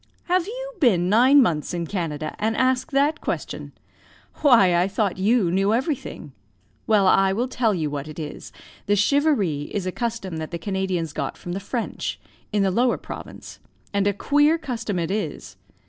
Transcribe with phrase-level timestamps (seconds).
[0.23, 3.71] "Have you been nine months in Canada, and ask that question?
[4.41, 6.31] Why I thought you knew everything!
[6.87, 8.51] Well, I will tell you what it is.
[8.87, 12.19] The charivari is a custom that the Canadians got from the French,
[12.51, 13.59] in the Lower Province,
[13.93, 15.55] and a queer custom it is.